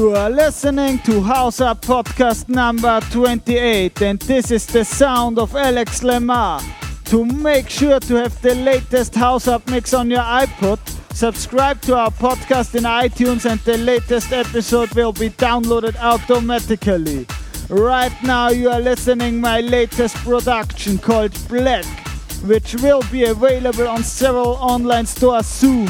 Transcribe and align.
Non-stop. 0.00 0.32
listening 0.32 0.98
to 1.00 1.22
House 1.22 1.60
Up 1.60 1.82
podcast 1.82 2.48
number 2.48 3.00
28, 3.10 4.02
and 4.02 4.18
this 4.20 4.50
is 4.50 4.66
the 4.66 4.84
sound 4.84 5.38
of 5.38 5.54
Alex 5.54 6.00
Lemar. 6.00 6.62
To 7.06 7.24
make 7.24 7.68
sure 7.68 8.00
to 8.00 8.14
have 8.14 8.40
the 8.42 8.54
latest 8.54 9.14
House 9.14 9.48
Up 9.48 9.68
mix 9.68 9.94
on 9.94 10.10
your 10.10 10.20
iPod, 10.20 10.78
subscribe 11.12 11.80
to 11.82 11.96
our 11.96 12.10
podcast 12.10 12.74
in 12.74 12.84
iTunes, 12.84 13.50
and 13.50 13.60
the 13.60 13.78
latest 13.78 14.32
episode 14.32 14.92
will 14.94 15.12
be 15.12 15.30
downloaded 15.30 15.96
automatically. 15.96 17.26
Right 17.68 18.12
now, 18.22 18.50
you 18.50 18.70
are 18.70 18.80
listening 18.80 19.40
my 19.40 19.60
latest 19.60 20.16
production 20.16 20.98
called 20.98 21.36
Black, 21.48 21.84
which 22.44 22.74
will 22.76 23.02
be 23.12 23.24
available 23.24 23.88
on 23.88 24.02
several 24.02 24.54
online 24.54 25.06
stores 25.06 25.46
soon. 25.46 25.88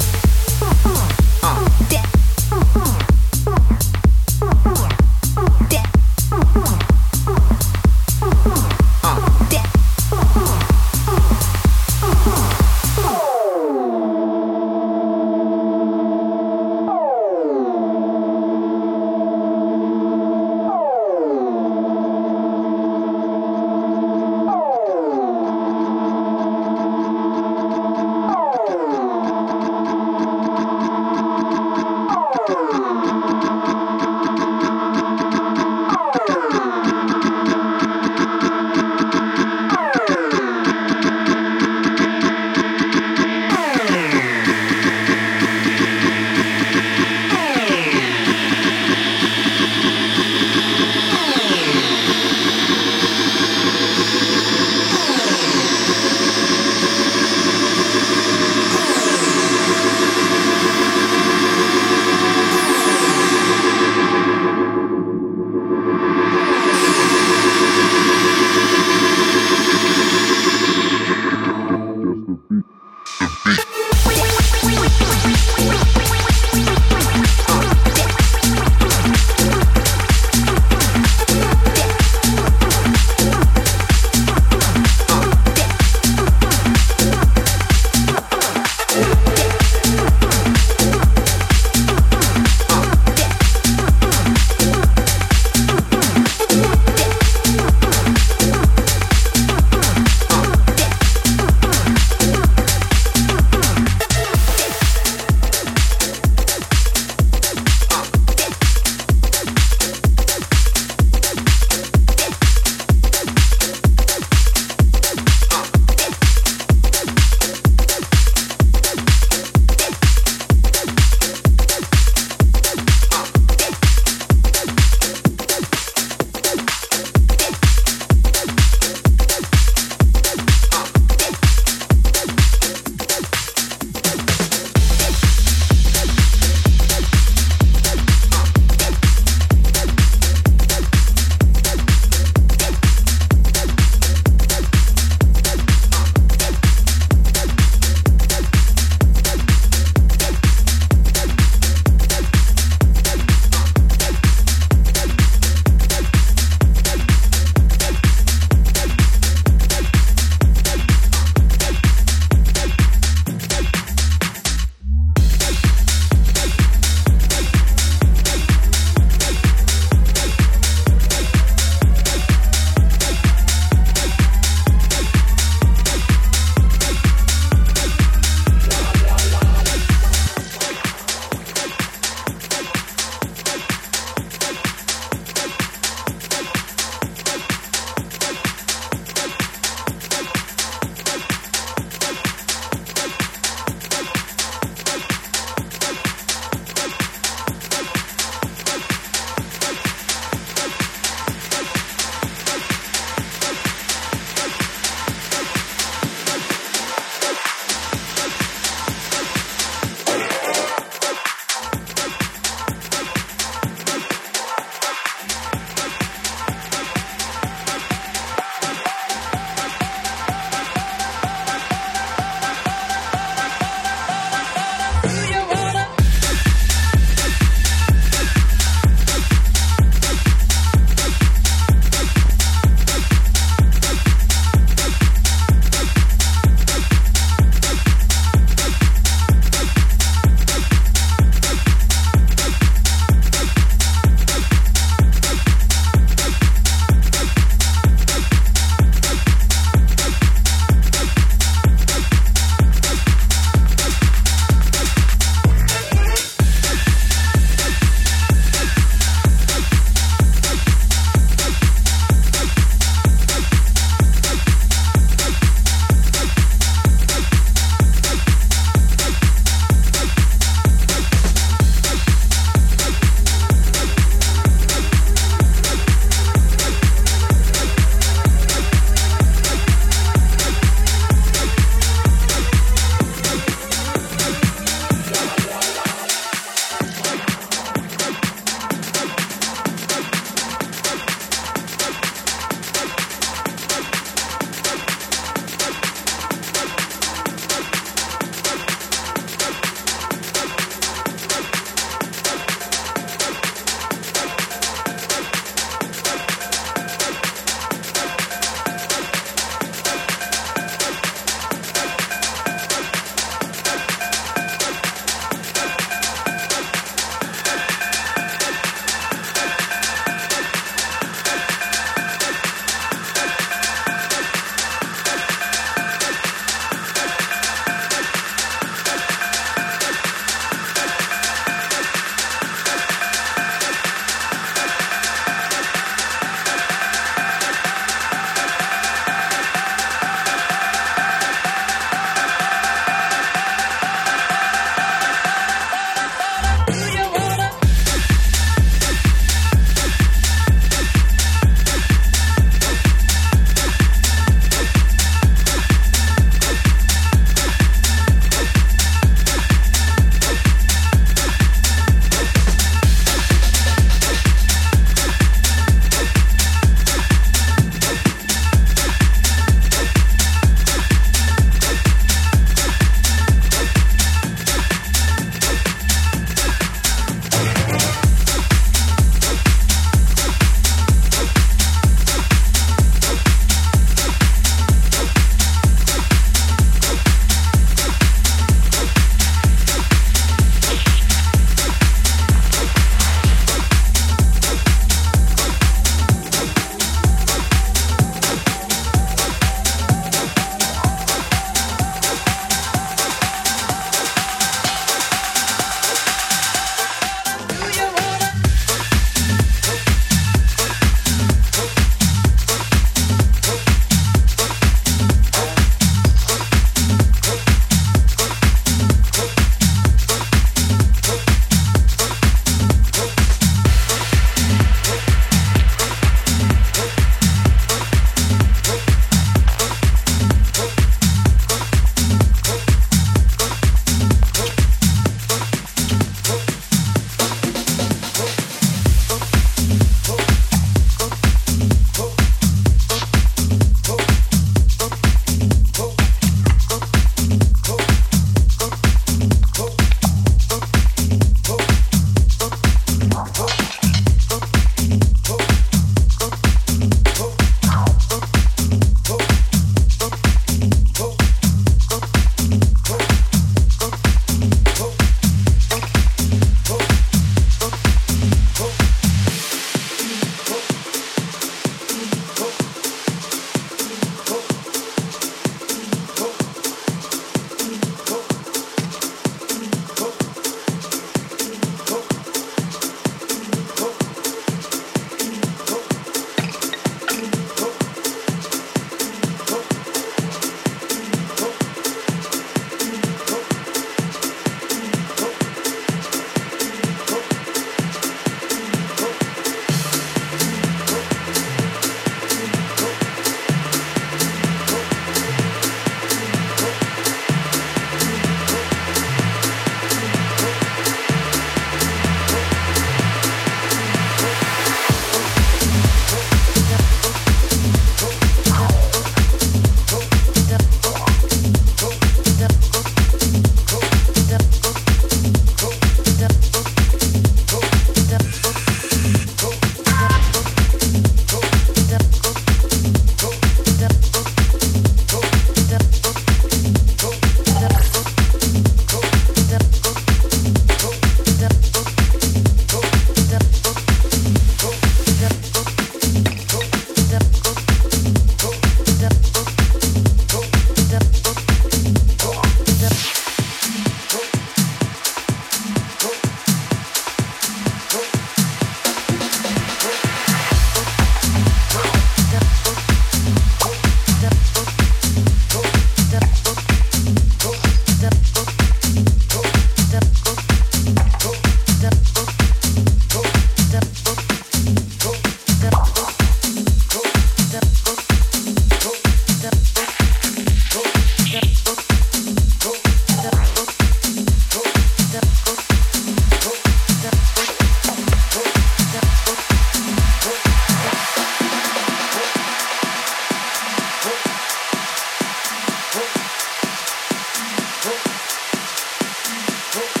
Oh. 599.73 600.00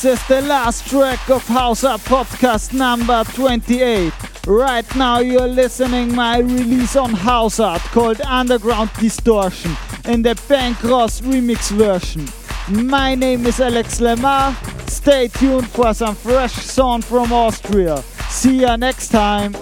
This 0.00 0.20
is 0.20 0.28
the 0.28 0.42
last 0.42 0.86
track 0.86 1.28
of 1.28 1.44
House 1.48 1.82
Up 1.82 2.00
Podcast 2.02 2.72
number 2.72 3.24
28. 3.34 4.12
Right 4.46 4.94
now 4.94 5.18
you're 5.18 5.48
listening 5.48 6.14
my 6.14 6.38
release 6.38 6.94
on 6.94 7.10
House 7.10 7.58
Art 7.58 7.82
called 7.82 8.20
Underground 8.20 8.90
Distortion 9.00 9.72
in 10.04 10.22
the 10.22 10.40
Bank 10.48 10.80
Ross 10.84 11.20
remix 11.22 11.72
version. 11.72 12.28
My 12.86 13.16
name 13.16 13.44
is 13.44 13.58
Alex 13.58 13.98
Lemar. 13.98 14.54
Stay 14.88 15.26
tuned 15.26 15.68
for 15.68 15.92
some 15.92 16.14
fresh 16.14 16.52
sound 16.52 17.04
from 17.04 17.32
Austria. 17.32 18.00
See 18.28 18.60
ya 18.60 18.76
next 18.76 19.08
time. 19.08 19.56